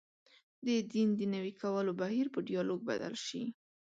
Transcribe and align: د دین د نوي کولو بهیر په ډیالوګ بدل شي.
د 0.65 0.67
دین 0.91 1.09
د 1.19 1.21
نوي 1.33 1.53
کولو 1.61 1.91
بهیر 2.01 2.27
په 2.33 2.39
ډیالوګ 2.47 2.79
بدل 2.89 3.13
شي. 3.25 3.43